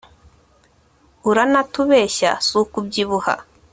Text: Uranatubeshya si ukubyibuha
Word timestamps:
Uranatubeshya 1.29 2.31
si 2.45 2.53
ukubyibuha 2.61 3.33